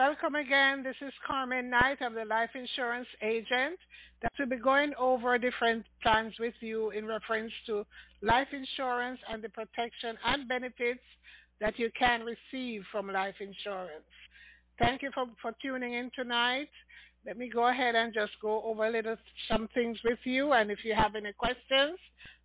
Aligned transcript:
welcome 0.00 0.34
again. 0.34 0.82
This 0.82 0.96
is 1.06 1.12
Carmen 1.26 1.68
Knight. 1.68 1.98
I'm 2.00 2.14
the 2.14 2.24
life 2.24 2.48
insurance 2.54 3.06
agent 3.20 3.78
that 4.22 4.32
will 4.38 4.46
be 4.46 4.56
going 4.56 4.92
over 4.98 5.36
different 5.36 5.84
plans 6.02 6.32
with 6.40 6.54
you 6.60 6.88
in 6.92 7.04
reference 7.04 7.52
to 7.66 7.84
life 8.22 8.46
insurance 8.50 9.20
and 9.30 9.44
the 9.44 9.50
protection 9.50 10.16
and 10.24 10.48
benefits 10.48 11.04
that 11.60 11.78
you 11.78 11.90
can 11.98 12.22
receive 12.22 12.82
from 12.90 13.12
life 13.12 13.34
insurance. 13.40 14.08
Thank 14.78 15.02
you 15.02 15.10
for, 15.12 15.26
for 15.42 15.52
tuning 15.60 15.92
in 15.92 16.10
tonight. 16.16 16.70
Let 17.26 17.36
me 17.36 17.50
go 17.52 17.68
ahead 17.68 17.94
and 17.94 18.14
just 18.14 18.32
go 18.40 18.62
over 18.64 18.86
a 18.86 18.90
little 18.90 19.16
some 19.50 19.68
things 19.74 19.98
with 20.02 20.20
you. 20.24 20.52
And 20.52 20.70
if 20.70 20.78
you 20.82 20.94
have 20.94 21.14
any 21.14 21.34
questions, 21.34 21.98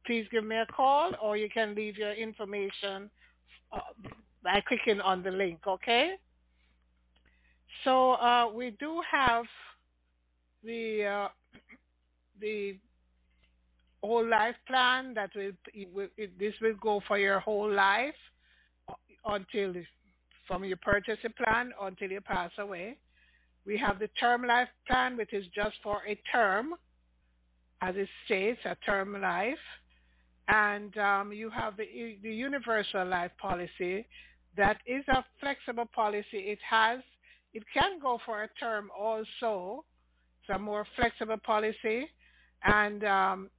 please 0.06 0.26
give 0.30 0.44
me 0.44 0.58
a 0.58 0.66
call 0.66 1.14
or 1.24 1.38
you 1.38 1.48
can 1.50 1.74
leave 1.74 1.96
your 1.96 2.16
information 2.16 3.10
uh, 3.72 3.80
by 4.44 4.62
clicking 4.68 5.00
on 5.00 5.24
the 5.24 5.32
link, 5.32 5.60
okay? 5.66 6.16
So 7.84 8.14
uh, 8.14 8.52
we 8.52 8.72
do 8.80 9.02
have 9.12 9.46
the 10.64 11.06
uh, 11.06 11.28
the 12.42 12.78
whole 14.04 14.28
life 14.28 14.56
plan 14.68 15.14
that 15.16 15.32
will 15.36 15.52
it, 15.74 16.40
this 16.40 16.54
will 16.62 16.76
go 16.82 17.02
for 17.08 17.18
your 17.18 17.40
whole 17.40 17.72
life 17.72 18.14
until 19.26 19.74
from 20.48 20.64
your 20.64 20.78
purchase 20.78 21.18
plan 21.44 21.72
until 21.82 22.12
you 22.12 22.22
pass 22.22 22.52
away. 22.60 22.98
We 23.66 23.78
have 23.80 24.00
the 24.00 24.10
term 24.20 24.46
life 24.46 24.68
plan, 24.88 25.18
which 25.18 25.34
is 25.34 25.46
just 25.56 25.76
for 25.82 26.02
a 26.08 26.20
term, 26.32 26.76
as 27.82 27.96
it 27.98 28.08
states, 28.26 28.60
a 28.66 28.76
term 28.86 29.20
life. 29.20 29.58
And 30.48 30.96
um, 30.98 31.34
you 31.34 31.50
have 31.50 31.76
the, 31.76 31.86
the 32.22 32.32
universal 32.32 33.08
life 33.08 33.32
policy 33.40 34.06
that 34.56 34.78
is 34.86 35.04
a 35.08 35.26
flexible 35.40 35.90
policy. 35.94 36.38
It 36.38 36.60
has, 36.70 37.00
it 37.56 37.64
can 37.74 38.00
go 38.00 38.20
for 38.26 38.44
a 38.44 38.50
term 38.60 38.92
also. 38.98 39.86
It's 40.42 40.56
a 40.56 40.60
more 40.60 40.86
flexible 40.96 41.38
policy, 41.44 42.06
and 42.64 43.04
um, 43.06 43.50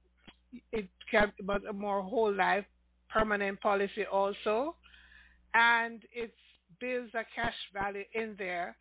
it 0.71 0.87
can, 1.11 1.33
but 1.43 1.61
a 1.67 1.73
more 1.73 2.01
whole 2.03 2.33
life 2.33 2.65
permanent 3.09 3.59
policy 3.59 4.05
also. 4.09 4.75
And 5.55 6.03
it 6.13 6.31
builds 6.79 7.11
a 7.15 7.25
cash 7.35 7.55
value 7.73 8.03
in 8.13 8.35
there 8.37 8.77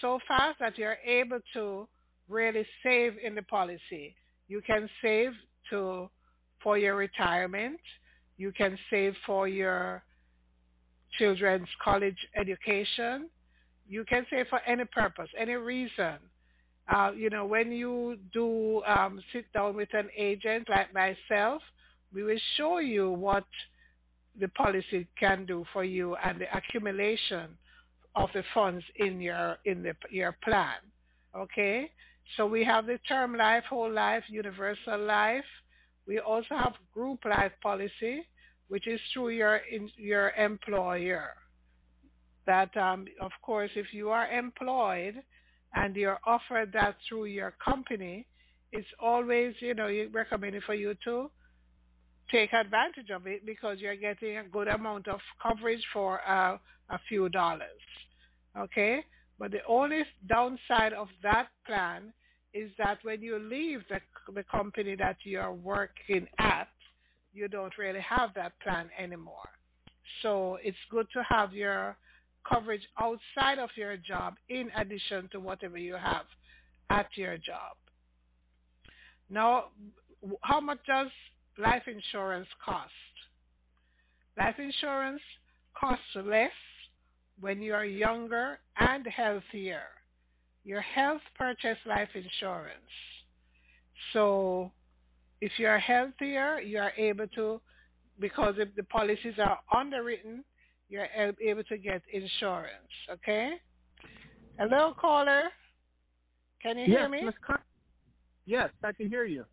so 0.00 0.18
fast 0.26 0.58
that 0.58 0.76
you're 0.76 0.98
able 1.06 1.38
to 1.54 1.88
really 2.28 2.66
save 2.82 3.14
in 3.24 3.36
the 3.36 3.42
policy. 3.42 4.16
You 4.48 4.60
can 4.66 4.88
save 5.00 5.30
to 5.70 6.10
for 6.62 6.76
your 6.76 6.96
retirement. 6.96 7.78
You 8.36 8.50
can 8.52 8.76
save 8.90 9.14
for 9.24 9.46
your 9.46 10.02
children's 11.18 11.68
college 11.82 12.18
education. 12.34 13.30
You 13.88 14.04
can 14.04 14.26
say 14.30 14.44
for 14.48 14.60
any 14.66 14.84
purpose, 14.84 15.28
any 15.38 15.54
reason. 15.54 16.16
Uh, 16.92 17.10
you 17.16 17.30
know, 17.30 17.44
when 17.44 17.72
you 17.72 18.16
do 18.32 18.82
um, 18.84 19.20
sit 19.32 19.52
down 19.52 19.74
with 19.76 19.88
an 19.92 20.08
agent 20.16 20.68
like 20.68 20.92
myself, 20.94 21.62
we 22.12 22.22
will 22.22 22.38
show 22.56 22.78
you 22.78 23.10
what 23.10 23.44
the 24.38 24.48
policy 24.48 25.06
can 25.18 25.46
do 25.46 25.64
for 25.72 25.84
you 25.84 26.14
and 26.16 26.40
the 26.40 26.56
accumulation 26.56 27.50
of 28.14 28.30
the 28.34 28.42
funds 28.54 28.84
in 28.96 29.20
your 29.20 29.58
in 29.64 29.82
the 29.82 29.94
your 30.10 30.36
plan. 30.44 30.76
Okay, 31.36 31.90
so 32.36 32.46
we 32.46 32.64
have 32.64 32.86
the 32.86 32.98
term 33.08 33.36
life, 33.36 33.64
whole 33.68 33.92
life, 33.92 34.22
universal 34.28 34.98
life. 34.98 35.44
We 36.06 36.18
also 36.20 36.56
have 36.56 36.74
group 36.94 37.24
life 37.24 37.52
policy, 37.62 38.26
which 38.68 38.86
is 38.86 39.00
through 39.12 39.30
your 39.30 39.60
your 39.96 40.30
employer. 40.30 41.30
That 42.46 42.76
um, 42.76 43.06
of 43.20 43.32
course, 43.42 43.70
if 43.74 43.92
you 43.92 44.10
are 44.10 44.30
employed 44.30 45.22
and 45.74 45.96
you're 45.96 46.20
offered 46.24 46.72
that 46.72 46.96
through 47.08 47.26
your 47.26 47.54
company, 47.64 48.26
it's 48.72 48.86
always 49.00 49.54
you 49.60 49.74
know 49.74 49.88
recommended 50.12 50.62
for 50.64 50.74
you 50.74 50.94
to 51.04 51.30
take 52.30 52.52
advantage 52.52 53.10
of 53.10 53.26
it 53.26 53.44
because 53.46 53.78
you're 53.78 53.96
getting 53.96 54.38
a 54.38 54.44
good 54.44 54.68
amount 54.68 55.08
of 55.08 55.20
coverage 55.42 55.82
for 55.92 56.20
uh, 56.28 56.58
a 56.90 56.98
few 57.08 57.28
dollars. 57.28 57.80
Okay? 58.58 59.04
But 59.38 59.50
the 59.50 59.64
only 59.68 60.02
downside 60.28 60.92
of 60.92 61.08
that 61.22 61.48
plan 61.66 62.12
is 62.54 62.70
that 62.78 62.98
when 63.02 63.22
you 63.22 63.38
leave 63.38 63.80
the, 63.88 64.00
the 64.32 64.44
company 64.44 64.96
that 64.96 65.16
you're 65.24 65.52
working 65.52 66.26
at, 66.38 66.68
you 67.32 67.48
don't 67.48 67.76
really 67.78 68.00
have 68.00 68.30
that 68.34 68.58
plan 68.60 68.88
anymore. 68.98 69.48
So 70.22 70.58
it's 70.62 70.76
good 70.90 71.06
to 71.12 71.22
have 71.28 71.52
your 71.52 71.96
coverage 72.48 72.82
outside 72.98 73.58
of 73.58 73.70
your 73.76 73.96
job 73.96 74.34
in 74.48 74.70
addition 74.76 75.28
to 75.32 75.40
whatever 75.40 75.78
you 75.78 75.94
have 75.94 76.26
at 76.90 77.06
your 77.16 77.36
job. 77.36 77.76
Now, 79.28 79.66
how 80.42 80.60
much 80.60 80.78
does 80.86 81.08
life 81.58 81.82
insurance 81.86 82.48
cost? 82.64 82.90
Life 84.38 84.56
insurance 84.58 85.22
costs 85.78 86.04
less 86.14 86.50
when 87.40 87.60
you 87.60 87.74
are 87.74 87.84
younger 87.84 88.58
and 88.78 89.06
healthier. 89.06 89.82
Your 90.64 90.80
health 90.80 91.22
purchase 91.36 91.78
life 91.86 92.08
insurance. 92.14 92.92
So 94.12 94.70
if 95.40 95.52
you 95.58 95.66
are 95.66 95.78
healthier, 95.78 96.60
you 96.60 96.78
are 96.78 96.92
able 96.96 97.26
to, 97.34 97.60
because 98.20 98.54
if 98.58 98.74
the 98.74 98.82
policies 98.84 99.34
are 99.38 99.58
underwritten, 99.74 100.44
you're 100.88 101.08
able 101.40 101.64
to 101.64 101.78
get 101.78 102.02
insurance. 102.12 102.70
Okay? 103.10 103.54
Hello, 104.58 104.94
caller. 104.98 105.44
Can 106.62 106.78
you 106.78 106.86
yes, 106.86 106.98
hear 107.00 107.08
me? 107.08 107.28
Car- 107.46 107.64
yes, 108.46 108.70
I 108.82 108.92
can 108.92 109.08
hear 109.08 109.24
you. 109.24 109.44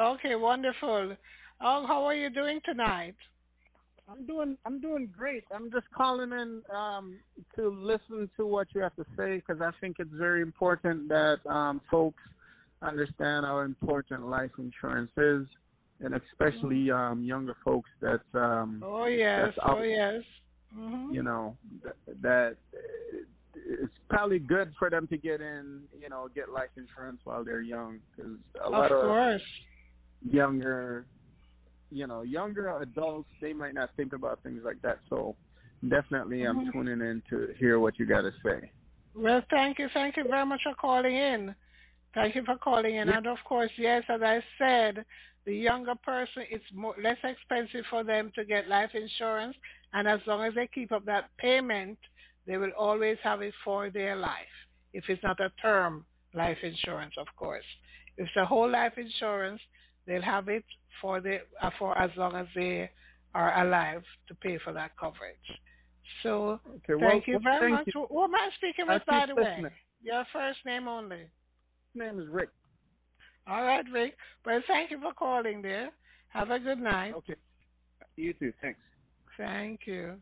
Okay, 0.00 0.34
wonderful. 0.34 1.16
Oh, 1.60 1.84
how 1.86 2.04
are 2.04 2.14
you 2.14 2.30
doing 2.30 2.60
tonight? 2.64 3.14
I'm 4.08 4.26
doing 4.26 4.58
I'm 4.66 4.80
doing 4.80 5.08
great. 5.16 5.44
I'm 5.54 5.70
just 5.70 5.86
calling 5.96 6.32
in 6.32 6.62
um, 6.74 7.18
to 7.56 7.68
listen 7.68 8.28
to 8.36 8.46
what 8.46 8.66
you 8.74 8.80
have 8.82 8.96
to 8.96 9.04
say 9.16 9.36
because 9.36 9.62
I 9.62 9.70
think 9.80 9.96
it's 10.00 10.12
very 10.12 10.42
important 10.42 11.08
that 11.08 11.38
um, 11.48 11.80
folks 11.90 12.22
understand 12.82 13.46
how 13.46 13.60
important 13.60 14.26
life 14.26 14.50
insurance 14.58 15.12
is, 15.16 15.46
and 16.00 16.14
especially 16.14 16.86
mm-hmm. 16.86 17.12
um, 17.12 17.22
younger 17.22 17.54
folks 17.64 17.90
that 18.00 18.22
um, 18.34 18.82
oh 18.84 19.06
yes 19.06 19.52
out, 19.62 19.78
oh 19.78 19.82
yes 19.82 20.22
mm-hmm. 20.76 21.12
you 21.12 21.22
know 21.22 21.56
that, 21.82 21.96
that 22.22 22.56
it's 23.54 23.94
probably 24.08 24.38
good 24.38 24.72
for 24.78 24.90
them 24.90 25.06
to 25.08 25.16
get 25.16 25.40
in 25.40 25.82
you 26.00 26.08
know 26.08 26.28
get 26.34 26.50
life 26.50 26.70
insurance 26.76 27.20
while 27.24 27.44
they're 27.44 27.60
young 27.60 27.98
because 28.14 28.32
a 28.64 28.68
lot 28.68 28.90
of, 28.90 29.10
of 29.10 29.40
younger 30.30 31.06
you 31.92 32.06
know, 32.06 32.22
younger 32.22 32.78
adults, 32.80 33.28
they 33.40 33.52
might 33.52 33.74
not 33.74 33.90
think 33.96 34.12
about 34.12 34.42
things 34.42 34.62
like 34.64 34.80
that. 34.82 34.98
So 35.10 35.36
definitely 35.88 36.38
mm-hmm. 36.38 36.60
I'm 36.60 36.72
tuning 36.72 37.00
in 37.00 37.22
to 37.30 37.48
hear 37.58 37.78
what 37.78 37.98
you 37.98 38.06
got 38.06 38.22
to 38.22 38.30
say. 38.44 38.70
Well, 39.14 39.42
thank 39.50 39.78
you. 39.78 39.88
Thank 39.92 40.16
you 40.16 40.24
very 40.28 40.46
much 40.46 40.60
for 40.64 40.74
calling 40.74 41.14
in. 41.14 41.54
Thank 42.14 42.34
you 42.34 42.44
for 42.44 42.56
calling 42.56 42.96
in. 42.96 43.08
Yeah. 43.08 43.18
And 43.18 43.26
of 43.26 43.38
course, 43.46 43.70
yes, 43.76 44.02
as 44.08 44.20
I 44.22 44.40
said, 44.58 45.04
the 45.44 45.54
younger 45.54 45.94
person, 46.02 46.44
it's 46.50 46.64
more 46.74 46.94
less 47.02 47.18
expensive 47.22 47.84
for 47.90 48.04
them 48.04 48.32
to 48.36 48.44
get 48.44 48.68
life 48.68 48.90
insurance. 48.94 49.56
And 49.92 50.08
as 50.08 50.20
long 50.26 50.44
as 50.44 50.54
they 50.54 50.68
keep 50.72 50.92
up 50.92 51.04
that 51.06 51.30
payment, 51.38 51.98
they 52.46 52.56
will 52.56 52.72
always 52.78 53.18
have 53.22 53.42
it 53.42 53.54
for 53.64 53.90
their 53.90 54.16
life. 54.16 54.56
If 54.92 55.04
it's 55.08 55.22
not 55.22 55.40
a 55.40 55.50
term 55.60 56.04
life 56.34 56.58
insurance, 56.62 57.14
of 57.18 57.26
course. 57.36 57.64
If 58.16 58.26
it's 58.26 58.36
a 58.36 58.44
whole 58.44 58.70
life 58.70 58.94
insurance, 58.96 59.60
they'll 60.06 60.22
have 60.22 60.48
it 60.48 60.64
for 61.00 61.20
the 61.20 61.38
uh, 61.62 61.70
for 61.78 61.96
as 61.98 62.10
long 62.16 62.36
as 62.36 62.46
they 62.54 62.90
are 63.34 63.66
alive 63.66 64.02
to 64.28 64.34
pay 64.34 64.58
for 64.58 64.72
that 64.72 64.96
coverage. 64.98 65.36
So 66.22 66.60
okay, 66.68 66.80
thank 66.88 67.00
well, 67.00 67.22
you 67.26 67.40
very 67.42 67.60
thank 67.60 67.72
much. 67.72 67.88
You. 67.94 68.06
Who 68.10 68.24
am 68.24 68.34
I 68.34 68.50
speaking 68.56 68.86
with, 68.86 69.02
by 69.06 69.26
the 69.26 69.34
way? 69.34 69.64
Your 70.02 70.24
first 70.32 70.58
name 70.66 70.88
only. 70.88 71.30
My 71.94 72.06
name 72.06 72.20
is 72.20 72.28
Rick. 72.28 72.50
All 73.46 73.64
right, 73.64 73.84
Rick. 73.92 74.16
Well, 74.44 74.62
thank 74.66 74.90
you 74.90 75.00
for 75.00 75.12
calling 75.12 75.62
there. 75.62 75.90
Have 76.28 76.50
a 76.50 76.58
good 76.58 76.78
night. 76.78 77.14
Okay. 77.14 77.34
You 78.16 78.32
too. 78.34 78.52
Thanks. 78.60 78.80
Thank 79.36 79.80
you. 79.86 80.16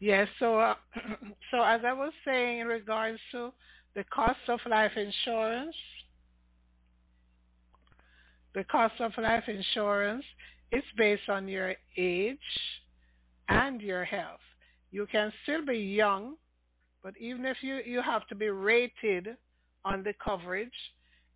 Yes, 0.00 0.28
so 0.38 0.58
uh, 0.58 0.74
so 1.50 1.62
as 1.62 1.80
I 1.84 1.92
was 1.92 2.12
saying 2.24 2.60
in 2.60 2.66
regards 2.66 3.18
to 3.32 3.50
the 3.94 4.04
cost 4.04 4.38
of 4.48 4.60
life 4.68 4.92
insurance, 4.96 5.74
the 8.54 8.64
cost 8.64 8.94
of 9.00 9.12
life 9.18 9.44
insurance 9.48 10.24
is 10.70 10.84
based 10.96 11.28
on 11.28 11.48
your 11.48 11.74
age 11.96 12.38
and 13.48 13.80
your 13.80 14.04
health. 14.04 14.40
You 14.90 15.06
can 15.10 15.32
still 15.42 15.64
be 15.66 15.78
young, 15.78 16.36
but 17.02 17.14
even 17.18 17.44
if 17.44 17.58
you, 17.62 17.80
you 17.84 18.02
have 18.02 18.26
to 18.28 18.34
be 18.34 18.48
rated 18.48 19.28
on 19.84 20.02
the 20.02 20.14
coverage, 20.24 20.72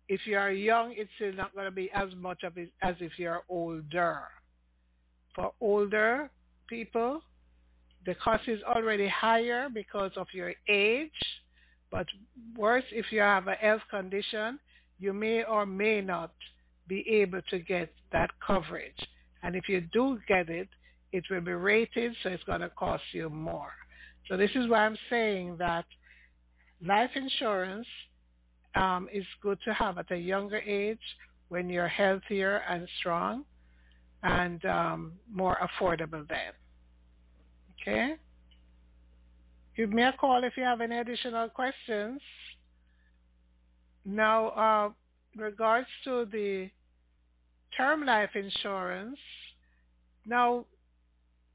if 0.09 0.21
you 0.25 0.37
are 0.37 0.51
young, 0.51 0.93
it's 0.95 1.09
still 1.15 1.33
not 1.33 1.53
going 1.53 1.65
to 1.65 1.71
be 1.71 1.89
as 1.93 2.09
much 2.17 2.43
of 2.43 2.57
it 2.57 2.71
as 2.81 2.95
if 2.99 3.13
you're 3.17 3.43
older. 3.49 4.23
For 5.35 5.53
older 5.61 6.29
people, 6.67 7.21
the 8.05 8.15
cost 8.15 8.47
is 8.47 8.61
already 8.63 9.07
higher 9.09 9.69
because 9.73 10.11
of 10.17 10.27
your 10.33 10.53
age 10.69 11.11
But 11.91 12.07
worse, 12.57 12.83
if 12.91 13.07
you 13.11 13.21
have 13.21 13.47
a 13.47 13.53
health 13.53 13.83
condition, 13.91 14.59
you 14.99 15.13
may 15.13 15.43
or 15.43 15.65
may 15.65 16.01
not 16.01 16.33
be 16.87 17.05
able 17.09 17.41
to 17.51 17.59
get 17.59 17.93
that 18.11 18.31
coverage. 18.45 18.97
And 19.43 19.55
if 19.55 19.69
you 19.69 19.81
do 19.93 20.19
get 20.27 20.49
it, 20.49 20.69
it 21.11 21.23
will 21.29 21.41
be 21.41 21.53
rated, 21.53 22.13
so 22.23 22.29
it's 22.29 22.43
going 22.45 22.61
to 22.61 22.69
cost 22.71 23.03
you 23.13 23.29
more. 23.29 23.71
So 24.27 24.37
this 24.37 24.51
is 24.55 24.69
why 24.69 24.79
I'm 24.85 24.97
saying 25.09 25.57
that 25.59 25.85
life 26.85 27.11
insurance 27.15 27.87
um, 28.75 29.07
is 29.13 29.25
good 29.41 29.59
to 29.65 29.73
have 29.73 29.97
at 29.99 30.11
a 30.11 30.17
younger 30.17 30.59
age 30.59 30.99
when 31.49 31.69
you're 31.69 31.87
healthier 31.87 32.63
and 32.69 32.87
strong 32.99 33.45
and 34.23 34.63
um, 34.65 35.13
more 35.31 35.57
affordable 35.61 36.27
then. 36.27 36.53
Okay? 37.81 38.15
Give 39.75 39.91
me 39.91 40.03
a 40.03 40.13
call 40.13 40.43
if 40.43 40.53
you 40.55 40.63
have 40.63 40.81
any 40.81 40.97
additional 40.97 41.49
questions. 41.49 42.21
Now, 44.05 44.47
uh, 44.49 44.89
regards 45.41 45.87
to 46.05 46.25
the 46.31 46.69
term 47.75 48.05
life 48.05 48.29
insurance, 48.35 49.17
now, 50.25 50.65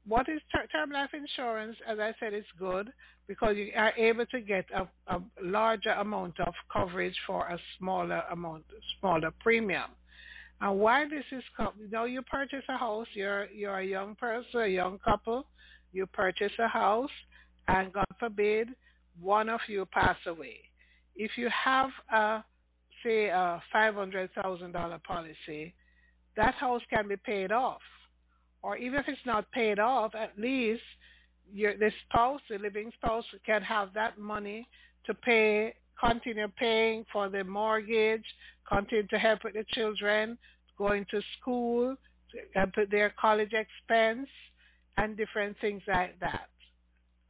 what 0.07 0.27
is 0.29 0.41
ter- 0.53 0.67
term 0.67 0.91
life 0.91 1.09
insurance? 1.13 1.75
As 1.87 1.99
I 1.99 2.13
said, 2.19 2.33
it's 2.33 2.47
good 2.57 2.91
because 3.27 3.55
you 3.57 3.71
are 3.75 3.93
able 3.97 4.25
to 4.27 4.41
get 4.41 4.65
a, 4.75 4.87
a 5.15 5.21
larger 5.41 5.91
amount 5.91 6.39
of 6.39 6.53
coverage 6.71 7.15
for 7.25 7.47
a 7.47 7.57
smaller 7.77 8.23
amount, 8.31 8.65
smaller 8.99 9.31
premium. 9.39 9.91
And 10.61 10.79
why 10.79 11.05
this 11.09 11.23
is, 11.31 11.43
you 11.79 11.89
know, 11.89 12.03
you 12.05 12.21
purchase 12.21 12.63
a 12.69 12.77
house, 12.77 13.07
you're 13.13 13.45
you're 13.47 13.79
a 13.79 13.85
young 13.85 14.15
person, 14.15 14.61
a 14.61 14.67
young 14.67 14.99
couple, 14.99 15.45
you 15.93 16.05
purchase 16.07 16.51
a 16.59 16.67
house, 16.67 17.09
and 17.67 17.93
God 17.93 18.05
forbid, 18.19 18.69
one 19.21 19.49
of 19.49 19.61
you 19.67 19.85
pass 19.85 20.17
away. 20.27 20.57
If 21.15 21.31
you 21.37 21.49
have 21.63 21.89
a, 22.13 22.43
say, 23.03 23.27
a 23.27 23.61
five 23.71 23.95
hundred 23.95 24.29
thousand 24.41 24.73
dollar 24.73 24.99
policy, 25.07 25.73
that 26.35 26.55
house 26.55 26.81
can 26.89 27.07
be 27.07 27.15
paid 27.17 27.51
off, 27.51 27.81
or 28.61 28.77
even 28.77 28.99
if 28.99 29.05
it's 29.07 29.25
not 29.25 29.49
paid 29.51 29.79
off, 29.79 30.13
at 30.15 30.37
least 30.37 30.83
your 31.53 31.77
the 31.77 31.91
spouse, 32.05 32.41
the 32.49 32.57
living 32.57 32.91
spouse, 32.97 33.23
can 33.45 33.61
have 33.61 33.93
that 33.93 34.17
money 34.17 34.67
to 35.05 35.13
pay, 35.13 35.73
continue 35.99 36.47
paying 36.57 37.05
for 37.11 37.29
the 37.29 37.43
mortgage, 37.43 38.25
continue 38.67 39.07
to 39.07 39.17
help 39.17 39.43
with 39.43 39.53
the 39.53 39.65
children 39.73 40.37
going 40.77 41.05
to 41.11 41.21
school, 41.39 41.95
and 42.55 42.71
put 42.73 42.89
their 42.89 43.13
college 43.19 43.51
expense, 43.53 44.29
and 44.97 45.17
different 45.17 45.57
things 45.59 45.81
like 45.87 46.19
that. 46.19 46.49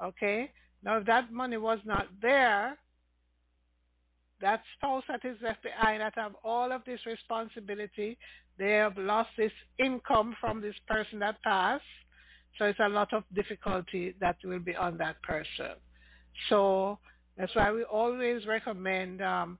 Okay? 0.03 0.51
Now, 0.83 0.97
if 0.97 1.05
that 1.05 1.31
money 1.31 1.57
was 1.57 1.79
not 1.85 2.07
there, 2.21 2.77
that 4.41 4.61
spouse 4.77 5.03
that 5.09 5.25
is 5.25 5.37
left 5.41 5.63
behind 5.63 6.01
that 6.01 6.13
have 6.15 6.33
all 6.43 6.71
of 6.71 6.83
this 6.85 6.99
responsibility, 7.05 8.17
they 8.57 8.71
have 8.71 8.97
lost 8.97 9.29
this 9.37 9.51
income 9.77 10.35
from 10.39 10.61
this 10.61 10.75
person 10.87 11.19
that 11.19 11.41
passed. 11.43 11.83
So 12.57 12.65
it's 12.65 12.79
a 12.79 12.89
lot 12.89 13.13
of 13.13 13.23
difficulty 13.33 14.15
that 14.19 14.37
will 14.43 14.59
be 14.59 14.75
on 14.75 14.97
that 14.97 15.21
person. 15.23 15.75
So 16.49 16.99
that's 17.39 17.55
why 17.55 17.71
we 17.71 17.83
always 17.83 18.45
recommend 18.45 19.21
um, 19.23 19.57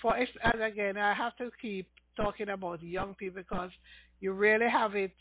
for 0.00 0.14
and 0.14 0.62
again 0.62 0.96
I 0.96 1.14
have 1.14 1.36
to 1.38 1.50
keep 1.60 1.88
talking 2.16 2.50
about 2.50 2.82
young 2.82 3.14
people 3.14 3.42
because 3.42 3.70
you 4.20 4.32
really 4.32 4.68
have 4.70 4.94
it 4.94 5.12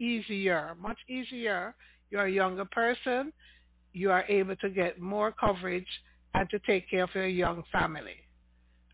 easier, 0.00 0.74
much 0.80 0.98
easier. 1.08 1.74
You're 2.10 2.26
a 2.26 2.30
younger 2.30 2.64
person, 2.64 3.32
you 3.92 4.10
are 4.10 4.24
able 4.28 4.56
to 4.56 4.70
get 4.70 5.00
more 5.00 5.32
coverage 5.32 5.86
and 6.34 6.48
to 6.50 6.58
take 6.60 6.90
care 6.90 7.04
of 7.04 7.10
your 7.14 7.26
young 7.26 7.62
family. 7.70 8.16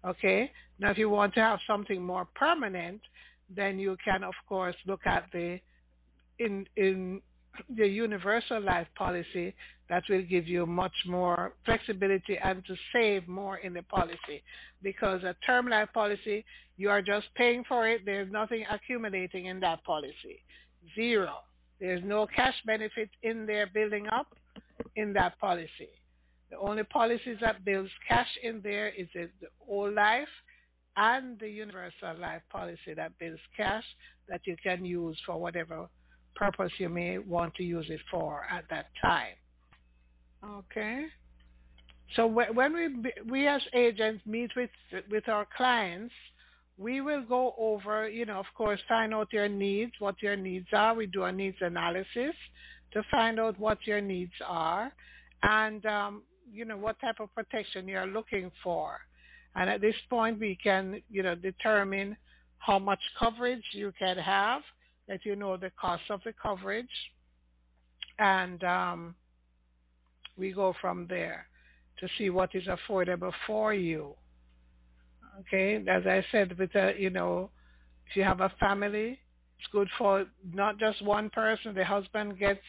Okay? 0.04 0.50
Now, 0.78 0.90
if 0.90 0.98
you 0.98 1.08
want 1.08 1.34
to 1.34 1.40
have 1.40 1.60
something 1.66 2.02
more 2.02 2.26
permanent, 2.34 3.00
then 3.48 3.78
you 3.78 3.96
can, 4.04 4.24
of 4.24 4.34
course, 4.48 4.74
look 4.86 5.06
at 5.06 5.26
the 5.32 5.60
in 6.40 6.66
in 6.76 7.20
the 7.76 7.86
universal 7.86 8.60
life 8.60 8.88
policy 8.96 9.54
that 9.88 10.02
will 10.08 10.22
give 10.22 10.46
you 10.46 10.66
much 10.66 10.94
more 11.06 11.54
flexibility 11.64 12.38
and 12.42 12.64
to 12.66 12.75
save 12.92 13.28
more 13.28 13.58
in 13.58 13.75
the 13.75 13.82
policy. 13.82 14.42
Because 14.82 15.22
a 15.25 15.34
term 15.46 15.69
life 15.69 15.88
policy, 15.92 16.44
you 16.76 16.88
are 16.90 17.02
just 17.02 17.26
paying 17.34 17.64
for 17.69 17.88
it. 17.88 18.02
There's 18.04 18.31
nothing 18.32 18.64
accumulating 18.70 19.46
in 19.46 19.60
that 19.60 19.84
policy. 19.84 20.42
Zero. 20.94 21.36
There's 21.81 22.02
no 22.04 22.26
cash 22.26 22.54
benefit 22.64 23.10
in 23.22 23.46
there 23.46 23.69
building 23.72 24.06
up 24.08 24.28
in 24.96 25.12
that 25.14 25.38
policy. 25.38 25.90
The 26.50 26.58
only 26.58 26.84
policies 26.84 27.38
that 27.40 27.64
builds 27.64 27.90
cash 28.08 28.28
in 28.42 28.60
there 28.62 28.88
is 28.88 29.08
the 29.14 29.28
whole 29.58 29.92
life 29.92 30.28
and 30.96 31.38
the 31.40 31.48
universal 31.48 32.16
life 32.20 32.42
policy 32.50 32.94
that 32.96 33.19
builds 33.19 33.40
cash 33.56 33.84
that 34.28 34.40
you 34.44 34.56
can 34.62 34.84
use 34.84 35.19
for 35.26 35.38
whatever 35.38 35.88
purpose 36.36 36.72
you 36.78 36.88
may 36.88 37.19
want 37.19 37.54
to 37.54 37.62
use 37.62 37.86
it 37.88 38.00
for 38.10 38.44
at 38.50 38.64
that 38.70 38.86
time. 39.02 39.34
Okay. 40.44 41.06
So 42.17 42.26
when 42.26 42.73
we 42.75 43.12
we 43.29 43.49
as 43.49 43.62
agents 43.75 44.23
meet 44.26 44.50
with 44.56 44.70
with 45.11 45.29
our 45.29 45.46
clients, 45.56 46.14
we 46.76 47.00
will 47.00 47.25
go 47.25 47.55
over, 47.58 48.08
you 48.08 48.26
know, 48.26 48.38
of 48.38 48.46
course, 48.56 48.81
find 48.88 49.14
out 49.14 49.32
your 49.32 49.49
needs, 49.49 49.93
what 49.99 50.17
your 50.23 50.37
needs 50.37 50.67
are. 50.73 50.94
We 50.94 51.06
do 51.06 51.25
a 51.25 51.32
needs 51.32 51.56
analysis 51.61 52.35
to 52.93 53.02
find 53.11 53.41
out 53.41 53.58
what 53.58 53.79
your 53.87 54.00
needs 54.00 54.32
are, 54.46 54.93
and 55.43 55.85
um, 55.87 56.23
you 56.52 56.64
know 56.64 56.76
what 56.76 57.00
type 57.00 57.17
of 57.20 57.35
protection 57.35 57.88
you're 57.88 58.06
looking 58.06 58.50
for. 58.62 58.99
And 59.56 59.70
at 59.70 59.81
this 59.81 59.94
point, 60.11 60.41
we 60.41 60.58
can, 60.62 61.00
you 61.11 61.23
know, 61.23 61.37
determine 61.37 62.17
how 62.58 62.79
much 62.79 62.99
coverage 63.19 63.62
you 63.73 63.93
can 63.99 64.19
have 64.19 64.62
that 65.08 65.20
you 65.25 65.37
know 65.37 65.56
the 65.56 65.70
cost 65.81 66.02
of 66.11 66.20
the 66.25 66.32
coverage, 66.41 66.87
and 68.19 68.62
um, 68.64 69.14
we 70.36 70.52
go 70.52 70.75
from 70.81 71.06
there 71.08 71.46
to 72.00 72.08
see 72.19 72.31
what 72.31 72.50
is 72.54 72.64
affordable 72.66 73.32
for 73.46 73.72
you. 73.75 74.14
Okay, 75.40 75.76
as 75.88 76.06
I 76.06 76.25
said, 76.31 76.58
with 76.58 76.75
a, 76.75 76.94
you 76.98 77.10
know, 77.10 77.50
if 78.08 78.16
you 78.16 78.22
have 78.22 78.40
a 78.40 78.52
family, 78.60 79.19
it's 79.58 79.69
good 79.72 79.88
for 79.98 80.26
not 80.52 80.78
just 80.78 81.04
one 81.04 81.31
person. 81.31 81.75
The 81.75 81.84
husband 81.84 82.38
gets 82.38 82.60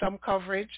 some 0.00 0.18
coverage, 0.24 0.70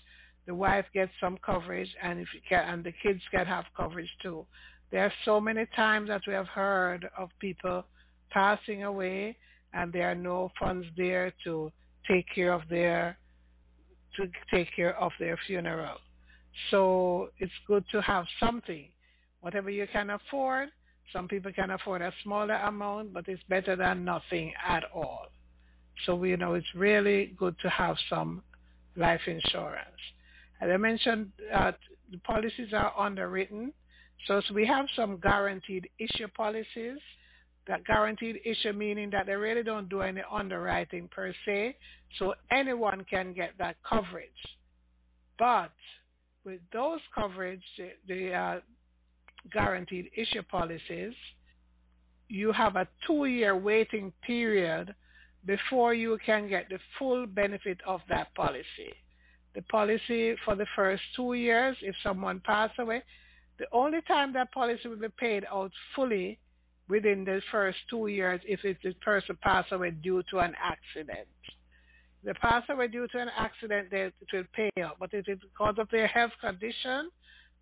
the 0.47 0.55
wife 0.55 0.87
gets 0.93 1.13
some 1.21 1.39
coverage, 1.45 1.89
and 2.03 2.21
if 2.21 2.29
you 2.35 2.41
can, 2.49 2.69
and 2.69 2.85
the 2.85 2.93
kids 3.03 3.21
can 3.31 3.47
have 3.47 3.65
coverage 3.77 4.11
too. 4.23 4.47
There 4.91 5.05
are 5.05 5.13
so 5.25 5.41
many 5.41 5.67
times 5.77 6.09
that 6.09 6.23
we 6.27 6.33
have 6.33 6.49
heard 6.49 7.09
of 7.17 7.31
people 7.41 7.85
passing 8.31 8.85
away 8.85 9.37
and 9.73 9.93
there 9.93 10.11
are 10.11 10.15
no 10.17 10.51
funds 10.59 10.87
there 10.97 11.33
to 11.45 11.71
take 12.09 12.27
care 12.35 12.53
of 12.53 12.63
their 12.69 13.17
to 14.17 14.27
take 14.53 14.69
care 14.75 14.99
of 14.99 15.13
their 15.21 15.39
funeral. 15.47 15.99
So 16.71 17.31
it's 17.39 17.53
good 17.67 17.85
to 17.93 18.03
have 18.03 18.27
something, 18.39 18.89
whatever 19.41 19.71
you 19.71 19.87
can 19.93 20.11
afford. 20.11 20.69
Some 21.13 21.27
people 21.27 21.53
can 21.53 21.71
afford 21.71 22.03
a 22.03 22.13
smaller 22.23 22.55
amount, 22.55 23.13
but 23.13 23.27
it's 23.29 23.43
better 23.49 23.75
than 23.77 24.05
nothing 24.05 24.53
at 24.67 24.85
all. 24.95 25.27
So 26.07 26.23
you 26.25 26.37
know 26.37 26.55
it's 26.55 26.75
really 26.75 27.35
good 27.37 27.57
to 27.63 27.69
have 27.69 27.97
some 28.09 28.43
life 28.97 29.21
insurance. 29.27 30.01
As 30.61 30.71
I 30.73 30.77
mentioned, 30.77 31.33
uh, 31.53 31.73
the 32.11 32.19
policies 32.19 32.73
are 32.73 32.93
underwritten, 32.99 33.73
so, 34.27 34.41
so 34.47 34.55
we 34.55 34.67
have 34.67 34.87
some 34.95 35.19
guaranteed 35.19 35.89
issue 35.99 36.29
policies 36.37 36.99
that 37.67 37.85
guaranteed 37.85 38.41
issue 38.45 38.73
meaning 38.73 39.11
that 39.11 39.27
they 39.27 39.35
really 39.35 39.63
don't 39.63 39.89
do 39.89 40.01
any 40.03 40.23
underwriting 40.31 41.09
per 41.09 41.33
se, 41.47 41.77
so 42.19 42.35
anyone 42.51 43.05
can 43.09 43.33
get 43.33 43.53
that 43.59 43.77
coverage. 43.89 44.31
But 45.39 45.73
with 46.45 46.61
those 46.73 47.01
coverage, 47.15 47.63
the, 48.07 48.33
uh, 48.33 48.61
guaranteed 49.53 50.11
issue 50.17 50.43
policies, 50.43 51.15
you 52.29 52.53
have 52.53 52.77
a 52.77 52.87
two-year 53.07 53.57
waiting 53.57 54.13
period 54.27 54.95
before 55.47 55.95
you 55.95 56.19
can 56.25 56.49
get 56.49 56.69
the 56.69 56.79
full 56.99 57.27
benefit 57.27 57.79
of 57.87 58.01
that 58.09 58.35
policy. 58.35 58.93
The 59.55 59.63
policy 59.63 60.37
for 60.45 60.55
the 60.55 60.67
first 60.77 61.03
two 61.17 61.35
years, 61.35 61.77
if 61.83 61.95
someone 62.03 62.41
passed 62.45 62.79
away, 62.79 63.03
the 63.59 63.67
only 63.73 64.01
time 64.07 64.33
that 64.35 64.53
policy 64.53 64.89
will 64.89 64.97
be 64.97 65.09
paid 65.19 65.45
out 65.51 65.73
fully 65.95 66.39
within 66.89 67.25
the 67.25 67.41
first 67.51 67.79
two 67.89 68.07
years 68.09 68.41
if 68.45 68.61
the 68.63 68.93
person 69.01 69.37
passed 69.43 69.73
away 69.73 69.91
due 69.91 70.23
to 70.31 70.39
an 70.39 70.55
accident. 70.61 71.29
If 72.23 72.27
they 72.27 72.33
pass 72.41 72.63
away 72.69 72.89
due 72.89 73.09
to 73.09 73.19
an 73.19 73.29
accident, 73.37 73.89
they, 73.91 74.03
it 74.03 74.15
will 74.33 74.45
pay 74.55 74.71
out. 74.83 74.97
But 74.99 75.11
if 75.13 75.27
it's 75.29 75.43
because 75.43 75.77
of 75.79 75.89
their 75.91 76.07
health 76.07 76.33
condition, 76.41 77.11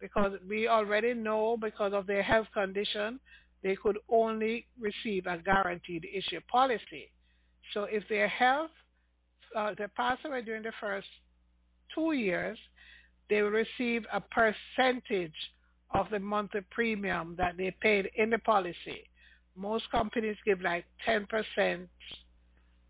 because 0.00 0.32
we 0.48 0.68
already 0.68 1.14
know 1.14 1.56
because 1.60 1.92
of 1.92 2.06
their 2.06 2.22
health 2.22 2.46
condition, 2.52 3.20
they 3.62 3.76
could 3.76 3.98
only 4.08 4.66
receive 4.78 5.26
a 5.26 5.38
guaranteed 5.38 6.06
issue 6.12 6.40
policy. 6.50 7.10
So 7.74 7.84
if 7.84 8.04
their 8.08 8.28
health, 8.28 8.70
uh, 9.56 9.74
they 9.76 9.86
pass 9.96 10.18
away 10.24 10.42
during 10.42 10.62
the 10.62 10.72
first 10.80 11.08
two 11.94 12.12
years, 12.12 12.58
they 13.28 13.42
will 13.42 13.50
receive 13.50 14.04
a 14.12 14.20
percentage 14.20 15.34
of 15.94 16.06
the 16.10 16.18
monthly 16.18 16.60
premium 16.70 17.34
that 17.38 17.56
they 17.56 17.74
paid 17.80 18.10
in 18.16 18.30
the 18.30 18.38
policy. 18.38 19.04
Most 19.56 19.90
companies 19.90 20.36
give 20.44 20.60
like 20.60 20.84
10%. 21.06 21.86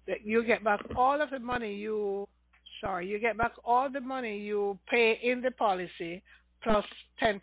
That 0.08 0.26
you 0.26 0.44
get 0.44 0.64
back 0.64 0.80
all 0.96 1.22
of 1.22 1.30
the 1.30 1.38
money 1.38 1.74
you, 1.74 2.26
sorry, 2.80 3.06
you 3.06 3.20
get 3.20 3.38
back 3.38 3.52
all 3.64 3.90
the 3.90 4.00
money 4.00 4.38
you 4.38 4.78
pay 4.90 5.20
in 5.22 5.42
the 5.42 5.52
policy 5.52 6.22
plus 6.62 6.84
10% 7.22 7.40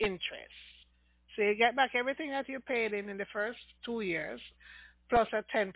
interest. 0.00 0.22
So 1.36 1.42
you 1.42 1.56
get 1.56 1.74
back 1.76 1.92
everything 1.96 2.30
that 2.30 2.48
you 2.48 2.60
paid 2.60 2.92
in 2.92 3.08
in 3.08 3.18
the 3.18 3.26
first 3.32 3.58
two 3.84 4.02
years 4.02 4.40
plus 5.10 5.28
a 5.32 5.44
10%. 5.56 5.72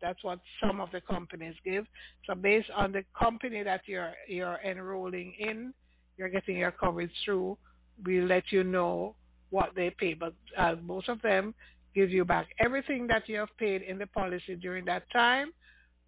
That's 0.00 0.22
what 0.24 0.40
some 0.60 0.80
of 0.80 0.90
the 0.92 1.00
companies 1.02 1.54
give. 1.64 1.86
So 2.26 2.34
based 2.34 2.70
on 2.74 2.92
the 2.92 3.04
company 3.18 3.62
that 3.62 3.82
you're 3.86 4.14
you're 4.28 4.58
enrolling 4.64 5.34
in, 5.38 5.74
you're 6.16 6.28
getting 6.28 6.56
your 6.56 6.72
coverage 6.72 7.12
through, 7.24 7.58
we 8.04 8.20
let 8.20 8.44
you 8.50 8.64
know 8.64 9.16
what 9.50 9.70
they 9.76 9.94
pay. 9.98 10.14
But 10.14 10.34
uh, 10.56 10.76
most 10.82 11.08
of 11.08 11.22
them 11.22 11.54
give 11.94 12.10
you 12.10 12.24
back 12.24 12.48
everything 12.58 13.06
that 13.08 13.28
you 13.28 13.38
have 13.38 13.56
paid 13.58 13.82
in 13.82 13.98
the 13.98 14.06
policy 14.08 14.56
during 14.56 14.84
that 14.86 15.04
time, 15.12 15.52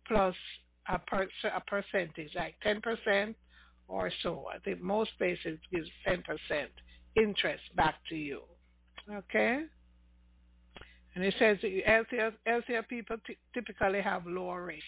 plus 0.09 0.35
a, 0.89 0.99
per, 0.99 1.27
a 1.55 1.61
percentage, 1.61 2.31
like 2.35 2.55
10% 2.65 3.35
or 3.89 4.11
so. 4.23 4.47
I 4.55 4.59
think 4.59 4.81
most 4.81 5.11
places 5.19 5.59
give 5.73 5.85
10% 6.07 6.23
interest 7.17 7.63
back 7.77 7.95
to 8.09 8.17
you. 8.17 8.43
Okay? 9.11 9.65
And 11.15 11.25
it 11.25 11.35
says 11.39 11.57
healthier, 11.87 12.33
healthier 12.45 12.83
people 12.83 13.17
t- 13.27 13.39
typically 13.55 14.03
have 14.03 14.27
lower 14.27 14.65
rates. 14.65 14.85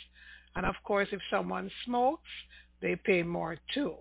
And 0.57 0.67
of 0.67 0.75
course, 0.85 1.09
if 1.13 1.21
someone 1.31 1.71
smokes, 1.85 2.29
they 2.83 2.97
pay 2.97 3.23
more 3.23 3.57
too. 3.73 3.95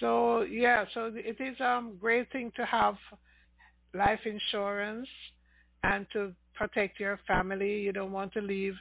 So 0.00 0.42
yeah, 0.42 0.84
so 0.94 1.12
it 1.14 1.36
is 1.40 1.56
a 1.60 1.64
um, 1.64 1.96
great 2.00 2.30
thing 2.32 2.50
to 2.56 2.66
have 2.66 2.96
life 3.94 4.20
insurance 4.24 5.08
and 5.84 6.06
to 6.12 6.32
protect 6.62 7.00
your 7.00 7.18
family. 7.26 7.80
You 7.80 7.92
don't 7.92 8.12
want 8.12 8.32
to 8.34 8.40
leave 8.40 8.74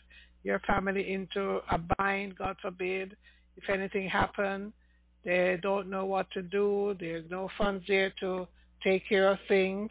your 0.44 0.60
family 0.68 1.12
into 1.12 1.62
a 1.72 1.80
bind, 1.98 2.38
God 2.38 2.56
forbid. 2.62 3.18
If 3.58 3.70
anything 3.70 4.08
happens, 4.08 4.72
they 5.26 5.58
don't 5.64 5.90
know 5.90 6.06
what 6.06 6.30
to 6.32 6.44
do. 6.44 6.96
There's 7.00 7.26
no 7.32 7.50
funds 7.58 7.84
there 7.88 8.14
to 8.20 8.48
take 8.84 9.10
care 9.10 9.32
of 9.32 9.40
things. 9.48 9.90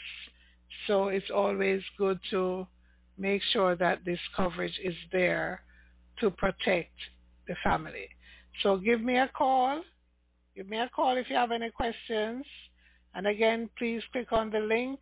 So 0.87 1.09
it's 1.09 1.33
always 1.35 1.83
good 1.99 2.21
to 2.31 2.65
make 3.19 3.43
sure 3.53 3.75
that 3.75 4.05
this 4.05 4.21
coverage 4.37 4.79
is 4.85 4.95
there 5.11 5.63
to 6.21 6.31
protect 6.31 6.95
the 7.49 7.57
family. 7.65 8.09
So 8.63 8.77
give 8.77 9.01
me 9.01 9.19
a 9.19 9.31
call. 9.37 9.83
Give 10.55 10.69
me 10.69 10.79
a 10.79 10.89
call 10.95 11.17
if 11.17 11.27
you 11.29 11.35
have 11.35 11.51
any 11.51 11.71
questions. 11.71 12.45
And 13.17 13.27
again, 13.27 13.69
please 13.77 14.03
click 14.13 14.31
on 14.31 14.51
the 14.51 14.61
link 14.61 15.01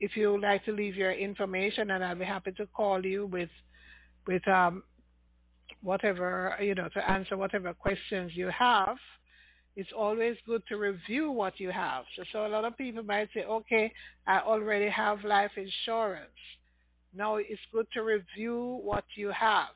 if 0.00 0.16
you 0.16 0.32
would 0.32 0.42
like 0.42 0.64
to 0.64 0.72
leave 0.72 0.96
your 0.96 1.12
information, 1.12 1.90
and 1.90 2.04
I'll 2.04 2.14
be 2.16 2.24
happy 2.24 2.52
to 2.52 2.66
call 2.66 3.04
you 3.04 3.26
with 3.26 3.50
with 4.26 4.46
um, 4.48 4.82
whatever 5.82 6.56
you 6.60 6.74
know 6.74 6.88
to 6.94 7.10
answer 7.10 7.36
whatever 7.36 7.72
questions 7.74 8.32
you 8.34 8.50
have 8.56 8.96
it's 9.78 9.92
always 9.96 10.36
good 10.44 10.60
to 10.66 10.76
review 10.76 11.30
what 11.30 11.60
you 11.60 11.70
have. 11.70 12.02
So, 12.16 12.24
so 12.32 12.46
a 12.46 12.48
lot 12.48 12.64
of 12.64 12.76
people 12.76 13.04
might 13.04 13.28
say, 13.32 13.44
okay, 13.44 13.92
I 14.26 14.40
already 14.40 14.88
have 14.90 15.22
life 15.22 15.52
insurance. 15.56 16.32
No, 17.14 17.36
it's 17.36 17.60
good 17.72 17.86
to 17.94 18.02
review 18.02 18.80
what 18.82 19.04
you 19.14 19.28
have. 19.28 19.68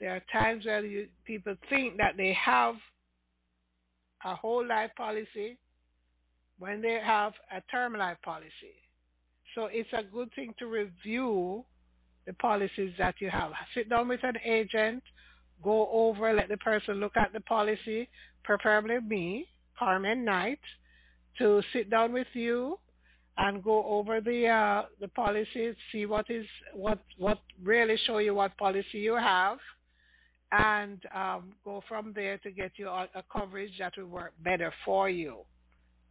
There 0.00 0.10
are 0.10 0.22
times 0.32 0.66
where 0.66 0.84
you, 0.84 1.06
people 1.24 1.54
think 1.70 1.98
that 1.98 2.16
they 2.16 2.36
have 2.44 2.74
a 4.24 4.34
whole 4.34 4.66
life 4.66 4.90
policy 4.96 5.56
when 6.58 6.82
they 6.82 6.98
have 7.00 7.32
a 7.56 7.60
term 7.70 7.92
life 7.92 8.18
policy. 8.24 8.74
So 9.56 9.68
it's 9.72 9.88
a 9.94 10.02
good 10.02 10.28
thing 10.36 10.54
to 10.58 10.66
review 10.66 11.64
the 12.26 12.34
policies 12.34 12.92
that 12.98 13.14
you 13.20 13.30
have. 13.30 13.52
Sit 13.74 13.88
down 13.88 14.06
with 14.06 14.20
an 14.22 14.36
agent, 14.44 15.02
go 15.64 15.88
over, 15.90 16.34
let 16.34 16.50
the 16.50 16.58
person 16.58 16.96
look 16.96 17.16
at 17.16 17.32
the 17.32 17.40
policy, 17.40 18.08
preferably 18.44 19.00
me, 19.00 19.46
Carmen 19.78 20.26
Knight, 20.26 20.60
to 21.38 21.62
sit 21.72 21.88
down 21.88 22.12
with 22.12 22.26
you 22.34 22.78
and 23.38 23.64
go 23.64 23.82
over 23.86 24.20
the 24.20 24.46
uh, 24.46 24.82
the 25.00 25.08
policies, 25.08 25.74
see 25.90 26.04
what 26.04 26.26
is 26.28 26.46
what 26.74 26.98
what 27.16 27.38
really 27.62 27.96
show 28.06 28.18
you 28.18 28.34
what 28.34 28.56
policy 28.58 28.98
you 28.98 29.14
have, 29.14 29.58
and 30.52 31.00
um, 31.14 31.52
go 31.64 31.82
from 31.88 32.12
there 32.14 32.36
to 32.38 32.50
get 32.50 32.72
you 32.76 32.88
a, 32.88 33.08
a, 33.14 33.22
coverage 33.32 33.72
that 33.78 33.92
will 33.96 34.06
work 34.06 34.32
better 34.42 34.72
for 34.84 35.10
you. 35.10 35.38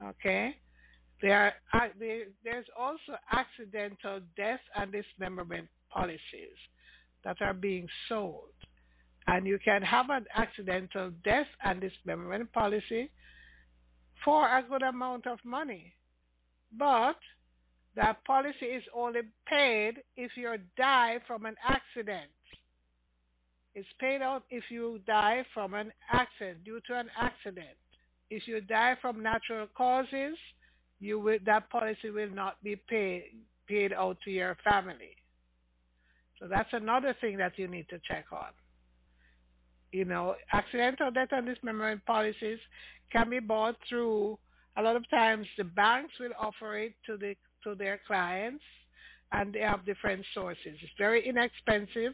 Okay. 0.04 0.56
There, 1.22 1.54
are, 1.74 1.90
there, 2.00 2.26
there's 2.44 2.66
also 2.78 3.18
accidental 3.32 4.22
death 4.36 4.60
and 4.76 4.92
dismemberment 4.92 5.68
policies 5.90 6.58
that 7.24 7.38
are 7.42 7.54
being 7.54 7.88
sold 8.10 8.50
and 9.28 9.48
you 9.48 9.60
can 9.64 9.82
have 9.82 10.10
an 10.10 10.26
accidental 10.36 11.12
death 11.24 11.48
and 11.64 11.82
dismemberment 11.82 12.52
policy 12.54 13.10
for 14.24 14.46
a 14.46 14.64
good 14.68 14.84
amount 14.84 15.28
of 15.28 15.40
money. 15.44 15.94
But 16.78 17.18
that 17.96 18.24
policy 18.26 18.66
is 18.66 18.84
only 18.94 19.22
paid 19.48 19.96
if 20.16 20.32
you 20.36 20.56
die 20.78 21.18
from 21.28 21.46
an 21.46 21.56
accident. 21.68 22.30
It's 23.74 23.88
paid 24.00 24.22
out 24.22 24.44
if 24.50 24.64
you 24.70 25.00
die 25.06 25.44
from 25.54 25.74
an 25.74 25.92
accident, 26.12 26.64
due 26.64 26.80
to 26.88 27.00
an 27.00 27.10
accident. 27.20 27.76
If 28.30 28.48
you 28.48 28.62
die 28.62 28.96
from 29.02 29.22
natural 29.22 29.68
causes, 29.76 30.38
you 31.06 31.20
will, 31.20 31.40
that 31.46 31.70
policy 31.70 32.10
will 32.10 32.32
not 32.32 32.62
be 32.64 32.76
paid, 32.76 33.24
paid 33.68 33.94
out 33.94 34.18
to 34.26 34.32
your 34.32 34.58
family. 34.70 35.16
So 36.40 36.48
that's 36.50 36.70
another 36.74 37.16
thing 37.22 37.38
that 37.38 37.58
you 37.58 37.68
need 37.68 37.88
to 37.90 38.00
check 38.08 38.26
on 38.32 38.52
you 39.96 40.04
know, 40.04 40.36
accidental 40.52 41.10
death 41.10 41.30
and 41.32 41.48
dismemberment 41.48 42.06
policies 42.06 42.60
can 43.12 43.30
be 43.30 43.40
bought 43.40 43.76
through. 43.88 44.38
A 44.78 44.82
lot 44.82 44.98
of 44.98 45.10
times, 45.10 45.48
the 45.58 45.64
banks 45.64 46.12
will 46.20 46.34
offer 46.38 46.78
it 46.78 46.94
to 47.06 47.16
the 47.16 47.36
to 47.64 47.76
their 47.76 48.00
clients, 48.06 48.64
and 49.32 49.54
they 49.54 49.62
have 49.62 49.86
different 49.86 50.26
sources. 50.34 50.76
It's 50.84 50.98
very 50.98 51.26
inexpensive, 51.28 52.14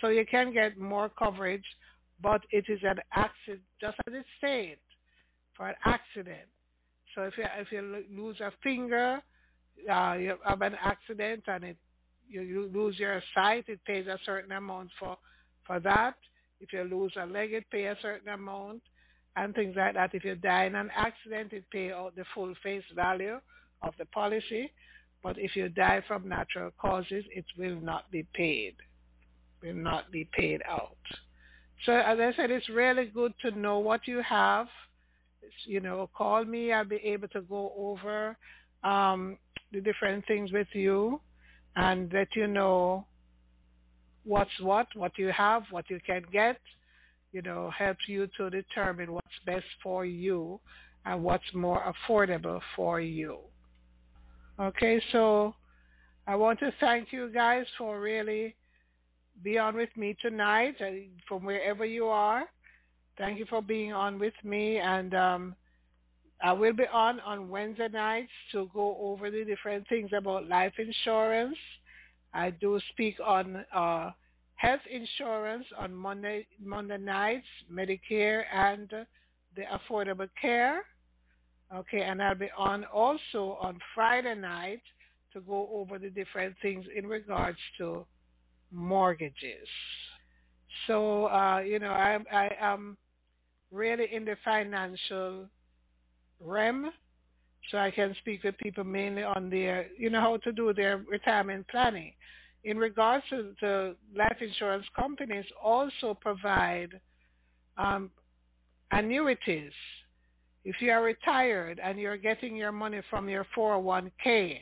so 0.00 0.08
you 0.08 0.26
can 0.30 0.52
get 0.52 0.78
more 0.78 1.08
coverage, 1.08 1.64
but 2.22 2.42
it 2.50 2.66
is 2.68 2.80
an 2.82 2.98
accident, 3.14 3.62
just 3.80 3.96
as 4.06 4.14
it 4.14 4.26
said, 4.40 4.78
for 5.56 5.68
an 5.68 5.74
accident. 5.86 6.51
So 7.14 7.22
if 7.22 7.34
you 7.36 7.44
if 7.58 7.72
you 7.72 8.04
lose 8.10 8.40
a 8.40 8.52
finger, 8.62 9.20
uh, 9.90 10.14
you 10.14 10.36
have 10.44 10.62
an 10.62 10.76
accident 10.82 11.44
and 11.46 11.64
it 11.64 11.76
you, 12.28 12.70
lose 12.72 12.98
your 12.98 13.22
sight, 13.34 13.64
it 13.68 13.80
pays 13.84 14.06
a 14.06 14.18
certain 14.24 14.52
amount 14.52 14.90
for 14.98 15.16
for 15.66 15.80
that. 15.80 16.14
If 16.60 16.72
you 16.72 16.84
lose 16.84 17.12
a 17.20 17.26
leg, 17.26 17.52
it 17.52 17.68
pays 17.70 17.96
a 17.98 18.02
certain 18.02 18.28
amount 18.28 18.82
and 19.36 19.54
things 19.54 19.74
like 19.76 19.94
that. 19.94 20.14
If 20.14 20.24
you 20.24 20.36
die 20.36 20.64
in 20.64 20.74
an 20.74 20.90
accident, 20.96 21.52
it 21.52 21.64
pays 21.70 21.92
out 21.92 22.14
the 22.16 22.24
full 22.34 22.54
face 22.62 22.84
value 22.94 23.38
of 23.82 23.94
the 23.98 24.06
policy. 24.06 24.70
But 25.22 25.38
if 25.38 25.54
you 25.54 25.68
die 25.68 26.02
from 26.06 26.28
natural 26.28 26.70
causes, 26.80 27.24
it 27.34 27.44
will 27.58 27.80
not 27.80 28.10
be 28.10 28.26
paid. 28.34 28.74
Will 29.62 29.74
not 29.74 30.10
be 30.10 30.28
paid 30.32 30.60
out. 30.68 30.96
So 31.86 31.92
as 31.92 32.18
I 32.18 32.32
said, 32.36 32.50
it's 32.50 32.68
really 32.68 33.06
good 33.06 33.32
to 33.42 33.50
know 33.52 33.78
what 33.78 34.06
you 34.06 34.22
have. 34.28 34.66
You 35.66 35.80
know, 35.80 36.08
call 36.16 36.44
me. 36.44 36.72
I'll 36.72 36.84
be 36.84 37.00
able 37.04 37.28
to 37.28 37.42
go 37.42 37.72
over 37.76 38.36
um, 38.84 39.38
the 39.72 39.80
different 39.80 40.26
things 40.26 40.52
with 40.52 40.68
you 40.72 41.20
and 41.76 42.12
let 42.12 42.28
you 42.34 42.46
know 42.46 43.06
what's 44.24 44.50
what, 44.60 44.86
what 44.94 45.12
you 45.16 45.32
have, 45.36 45.62
what 45.70 45.88
you 45.88 45.98
can 46.06 46.22
get, 46.32 46.58
you 47.32 47.42
know, 47.42 47.70
helps 47.76 48.06
you 48.06 48.28
to 48.36 48.50
determine 48.50 49.12
what's 49.12 49.26
best 49.46 49.64
for 49.82 50.04
you 50.04 50.60
and 51.04 51.22
what's 51.22 51.44
more 51.54 51.92
affordable 52.08 52.60
for 52.76 53.00
you. 53.00 53.38
Okay, 54.60 55.02
so 55.12 55.54
I 56.26 56.36
want 56.36 56.60
to 56.60 56.72
thank 56.78 57.12
you 57.12 57.30
guys 57.32 57.64
for 57.78 58.00
really 58.00 58.54
being 59.42 59.74
with 59.74 59.88
me 59.96 60.14
tonight 60.22 60.76
from 61.26 61.44
wherever 61.44 61.84
you 61.84 62.06
are. 62.06 62.44
Thank 63.18 63.38
you 63.38 63.46
for 63.48 63.62
being 63.62 63.92
on 63.92 64.18
with 64.18 64.34
me, 64.42 64.78
and 64.78 65.14
um, 65.14 65.56
I 66.42 66.52
will 66.52 66.72
be 66.72 66.84
on 66.92 67.20
on 67.20 67.48
Wednesday 67.48 67.88
nights 67.88 68.32
to 68.52 68.68
go 68.74 68.96
over 69.00 69.30
the 69.30 69.44
different 69.44 69.88
things 69.88 70.10
about 70.16 70.48
life 70.48 70.74
insurance 70.78 71.56
I 72.34 72.50
do 72.50 72.80
speak 72.90 73.16
on 73.24 73.64
uh, 73.74 74.10
health 74.56 74.80
insurance 74.90 75.66
on 75.78 75.94
Monday 75.94 76.46
Monday 76.62 76.98
nights, 76.98 77.46
Medicare 77.70 78.44
and 78.52 78.88
the 78.90 79.62
Affordable 79.90 80.28
Care. 80.40 80.82
Okay, 81.74 82.02
and 82.02 82.22
I'll 82.22 82.34
be 82.34 82.48
on 82.56 82.84
also 82.84 83.58
on 83.60 83.78
Friday 83.94 84.34
night 84.34 84.82
to 85.32 85.40
go 85.40 85.68
over 85.72 85.98
the 85.98 86.10
different 86.10 86.54
things 86.62 86.84
in 86.94 87.06
regards 87.06 87.58
to 87.78 88.06
mortgages. 88.70 89.68
So 90.86 91.26
uh, 91.26 91.60
you 91.60 91.78
know, 91.78 91.90
I 91.90 92.18
I 92.32 92.50
am 92.60 92.96
really 93.72 94.06
in 94.12 94.24
the 94.24 94.36
financial 94.44 95.48
realm. 96.40 96.90
so 97.70 97.78
I 97.78 97.90
can 97.90 98.14
speak 98.18 98.44
with 98.44 98.56
people 98.58 98.84
mainly 98.84 99.22
on 99.22 99.48
their, 99.48 99.86
you 99.96 100.10
know, 100.10 100.20
how 100.20 100.36
to 100.38 100.52
do 100.52 100.72
their 100.74 100.98
retirement 101.08 101.66
planning. 101.68 102.12
In 102.64 102.76
regards 102.76 103.24
to 103.30 103.54
the 103.60 103.96
life 104.16 104.36
insurance 104.40 104.86
companies, 104.94 105.44
also 105.62 106.14
provide 106.14 107.00
um, 107.76 108.10
annuities. 108.92 109.72
If 110.64 110.76
you 110.80 110.92
are 110.92 111.02
retired 111.02 111.80
and 111.82 111.98
you're 111.98 112.16
getting 112.16 112.54
your 112.54 112.70
money 112.70 113.00
from 113.10 113.28
your 113.28 113.46
401k, 113.56 114.58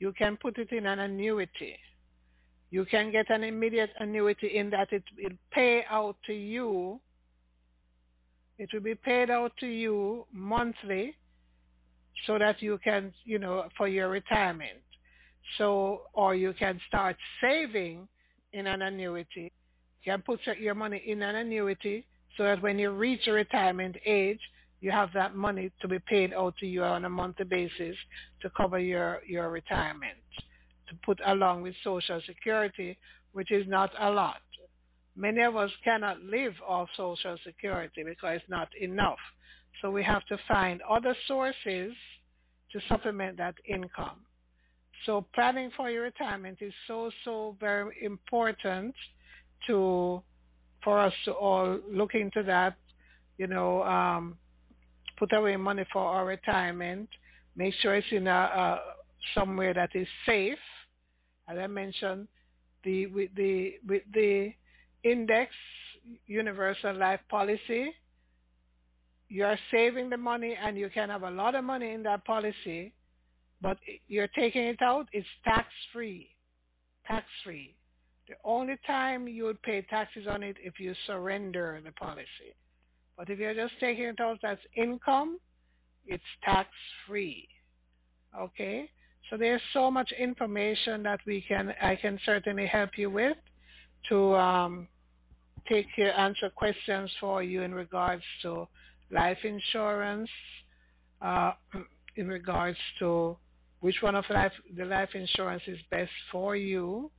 you 0.00 0.12
can 0.12 0.36
put 0.36 0.58
it 0.58 0.70
in 0.72 0.86
an 0.86 0.98
annuity. 0.98 1.76
You 2.70 2.84
can 2.84 3.10
get 3.12 3.30
an 3.30 3.44
immediate 3.44 3.90
annuity 4.00 4.56
in 4.56 4.68
that 4.70 4.92
it 4.92 5.04
will 5.16 5.36
pay 5.52 5.84
out 5.88 6.16
to 6.26 6.34
you. 6.34 7.00
It 8.58 8.70
will 8.72 8.80
be 8.80 8.94
paid 8.94 9.30
out 9.30 9.52
to 9.60 9.66
you 9.66 10.26
monthly 10.32 11.16
so 12.26 12.38
that 12.38 12.62
you 12.62 12.78
can, 12.82 13.12
you 13.24 13.38
know, 13.38 13.68
for 13.76 13.88
your 13.88 14.08
retirement. 14.08 14.78
So, 15.58 16.02
or 16.12 16.34
you 16.34 16.52
can 16.58 16.80
start 16.88 17.16
saving 17.40 18.08
in 18.52 18.66
an 18.66 18.82
annuity. 18.82 19.52
You 20.02 20.12
can 20.12 20.22
put 20.22 20.40
your 20.58 20.74
money 20.74 21.02
in 21.06 21.22
an 21.22 21.34
annuity 21.34 22.06
so 22.36 22.44
that 22.44 22.62
when 22.62 22.78
you 22.78 22.90
reach 22.90 23.26
retirement 23.26 23.96
age, 24.06 24.40
you 24.80 24.90
have 24.90 25.10
that 25.14 25.34
money 25.34 25.70
to 25.80 25.88
be 25.88 25.98
paid 25.98 26.32
out 26.32 26.54
to 26.58 26.66
you 26.66 26.82
on 26.82 27.04
a 27.04 27.08
monthly 27.08 27.46
basis 27.46 27.96
to 28.42 28.50
cover 28.56 28.78
your, 28.78 29.20
your 29.26 29.50
retirement, 29.50 30.18
to 30.88 30.94
put 31.04 31.18
along 31.26 31.62
with 31.62 31.74
Social 31.82 32.20
Security, 32.26 32.96
which 33.32 33.50
is 33.50 33.66
not 33.66 33.90
a 33.98 34.10
lot. 34.10 34.36
Many 35.16 35.42
of 35.42 35.56
us 35.56 35.70
cannot 35.84 36.20
live 36.22 36.54
off 36.66 36.88
Social 36.96 37.36
Security 37.44 38.02
because 38.04 38.40
it's 38.40 38.50
not 38.50 38.68
enough. 38.80 39.18
So 39.80 39.90
we 39.90 40.02
have 40.02 40.24
to 40.26 40.38
find 40.48 40.80
other 40.82 41.14
sources 41.28 41.92
to 42.72 42.80
supplement 42.88 43.36
that 43.36 43.54
income. 43.68 44.20
So 45.06 45.26
planning 45.34 45.70
for 45.76 45.90
your 45.90 46.02
retirement 46.02 46.58
is 46.60 46.72
so 46.88 47.10
so 47.24 47.56
very 47.60 47.96
important 48.02 48.94
to 49.66 50.22
for 50.82 50.98
us 50.98 51.12
to 51.26 51.32
all 51.32 51.78
look 51.90 52.14
into 52.14 52.42
that. 52.44 52.76
You 53.36 53.46
know, 53.46 53.82
um, 53.82 54.36
put 55.18 55.32
away 55.32 55.56
money 55.56 55.84
for 55.92 56.02
our 56.02 56.24
retirement. 56.24 57.08
Make 57.56 57.74
sure 57.80 57.94
it's 57.96 58.06
in 58.10 58.26
a, 58.26 58.30
a 58.30 58.80
somewhere 59.34 59.74
that 59.74 59.90
is 59.94 60.06
safe. 60.26 60.58
As 61.48 61.58
I 61.58 61.66
mentioned, 61.66 62.28
the 62.84 63.06
with 63.06 63.30
the 63.36 63.74
with 63.86 64.02
the 64.12 64.52
index 65.04 65.52
universal 66.26 66.96
life 66.96 67.20
policy, 67.28 67.92
you 69.28 69.44
are 69.44 69.58
saving 69.70 70.10
the 70.10 70.16
money 70.16 70.56
and 70.60 70.76
you 70.76 70.90
can 70.90 71.08
have 71.08 71.22
a 71.22 71.30
lot 71.30 71.54
of 71.54 71.64
money 71.64 71.92
in 71.92 72.02
that 72.02 72.24
policy, 72.24 72.92
but 73.60 73.78
you're 74.08 74.28
taking 74.28 74.64
it 74.64 74.82
out, 74.82 75.06
it's 75.12 75.26
tax 75.44 75.68
free. 75.92 76.28
Tax 77.06 77.26
free. 77.42 77.74
The 78.28 78.34
only 78.44 78.76
time 78.86 79.28
you 79.28 79.44
would 79.44 79.60
pay 79.62 79.82
taxes 79.82 80.26
on 80.28 80.42
it 80.42 80.56
if 80.62 80.80
you 80.80 80.94
surrender 81.06 81.80
the 81.84 81.92
policy. 81.92 82.54
But 83.16 83.30
if 83.30 83.38
you're 83.38 83.54
just 83.54 83.74
taking 83.80 84.04
it 84.04 84.20
out 84.20 84.38
as 84.44 84.58
income, 84.76 85.38
it's 86.06 86.22
tax 86.42 86.68
free. 87.06 87.48
Okay? 88.38 88.90
So 89.30 89.36
there's 89.36 89.62
so 89.72 89.90
much 89.90 90.10
information 90.18 91.02
that 91.04 91.20
we 91.26 91.44
can 91.46 91.74
I 91.82 91.96
can 91.96 92.18
certainly 92.26 92.66
help 92.66 92.90
you 92.96 93.10
with 93.10 93.36
to 94.08 94.34
um, 94.34 94.88
take 95.68 95.86
your 95.96 96.12
answer 96.18 96.50
questions 96.50 97.10
for 97.20 97.42
you 97.42 97.62
in 97.62 97.74
regards 97.74 98.22
to 98.42 98.66
life 99.10 99.38
insurance, 99.44 100.30
uh, 101.22 101.52
in 102.16 102.28
regards 102.28 102.78
to 102.98 103.36
which 103.80 103.96
one 104.00 104.14
of 104.14 104.24
life 104.30 104.52
the 104.76 104.84
life 104.84 105.10
insurance 105.14 105.62
is 105.66 105.78
best 105.90 106.10
for 106.32 106.56
you. 106.56 107.10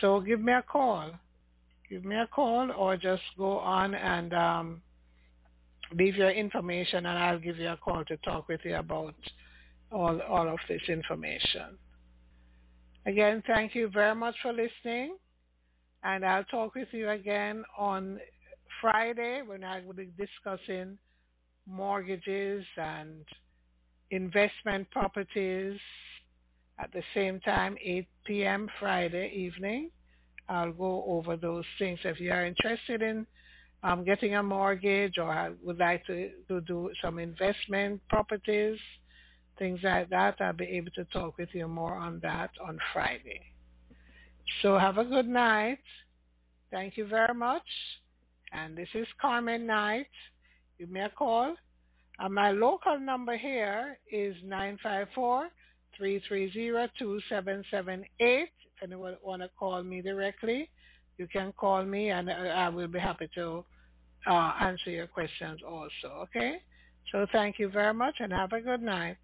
So 0.00 0.20
give 0.20 0.40
me 0.40 0.52
a 0.52 0.62
call. 0.62 1.10
Give 1.88 2.04
me 2.04 2.16
a 2.16 2.28
call 2.28 2.70
or 2.72 2.96
just 2.96 3.22
go 3.36 3.58
on 3.58 3.94
and 3.94 4.32
um, 4.32 4.82
leave 5.92 6.14
your 6.14 6.30
information 6.30 7.06
and 7.06 7.18
I'll 7.18 7.40
give 7.40 7.58
you 7.58 7.68
a 7.68 7.76
call 7.76 8.04
to 8.04 8.16
talk 8.18 8.48
with 8.48 8.60
you 8.64 8.76
about 8.76 9.14
all, 9.90 10.20
all 10.22 10.48
of 10.48 10.58
this 10.68 10.82
information. 10.88 11.76
Again, 13.06 13.42
thank 13.46 13.74
you 13.74 13.88
very 13.88 14.14
much 14.14 14.36
for 14.42 14.52
listening. 14.52 15.16
And 16.02 16.24
I'll 16.24 16.44
talk 16.44 16.74
with 16.74 16.88
you 16.92 17.10
again 17.10 17.64
on 17.76 18.20
Friday 18.80 19.42
when 19.46 19.64
I 19.64 19.84
will 19.84 19.94
be 19.94 20.12
discussing 20.18 20.98
mortgages 21.66 22.64
and 22.76 23.24
investment 24.10 24.90
properties 24.90 25.78
at 26.78 26.92
the 26.92 27.02
same 27.14 27.40
time, 27.40 27.76
8 27.84 28.08
p.m. 28.26 28.68
Friday 28.80 29.30
evening. 29.34 29.90
I'll 30.48 30.72
go 30.72 31.04
over 31.06 31.36
those 31.36 31.64
things. 31.78 32.00
If 32.04 32.20
you 32.20 32.32
are 32.32 32.46
interested 32.46 33.02
in 33.02 33.26
um, 33.82 34.04
getting 34.04 34.34
a 34.36 34.42
mortgage 34.42 35.18
or 35.18 35.54
would 35.62 35.78
like 35.78 36.04
to, 36.06 36.30
to 36.48 36.60
do 36.62 36.90
some 37.02 37.18
investment 37.18 38.02
properties, 38.08 38.78
things 39.58 39.80
like 39.82 40.10
that, 40.10 40.36
I'll 40.40 40.52
be 40.54 40.64
able 40.66 40.90
to 40.92 41.04
talk 41.06 41.38
with 41.38 41.50
you 41.54 41.68
more 41.68 41.94
on 41.94 42.20
that 42.22 42.50
on 42.66 42.78
Friday. 42.92 43.49
So 44.62 44.78
have 44.78 44.98
a 44.98 45.04
good 45.04 45.28
night. 45.28 45.78
Thank 46.70 46.96
you 46.96 47.06
very 47.06 47.34
much. 47.34 47.66
And 48.52 48.76
this 48.76 48.88
is 48.94 49.06
Carmen 49.20 49.66
Knight. 49.66 50.06
Give 50.78 50.90
me 50.90 51.00
a 51.00 51.10
call. 51.10 51.54
And 52.18 52.34
my 52.34 52.50
local 52.50 52.98
number 52.98 53.36
here 53.36 53.98
is 54.10 54.36
954 54.44 55.48
330 55.96 56.92
2778. 56.98 58.08
If 58.22 58.48
anyone 58.82 59.16
want 59.22 59.42
to 59.42 59.48
call 59.58 59.82
me 59.82 60.02
directly, 60.02 60.68
you 61.18 61.26
can 61.28 61.52
call 61.52 61.84
me 61.84 62.10
and 62.10 62.30
I 62.30 62.68
will 62.68 62.88
be 62.88 62.98
happy 62.98 63.28
to 63.34 63.64
uh, 64.26 64.52
answer 64.60 64.90
your 64.90 65.06
questions 65.06 65.60
also. 65.66 66.08
Okay? 66.22 66.56
So 67.12 67.26
thank 67.32 67.58
you 67.58 67.68
very 67.68 67.94
much 67.94 68.16
and 68.20 68.32
have 68.32 68.52
a 68.52 68.60
good 68.60 68.82
night. 68.82 69.16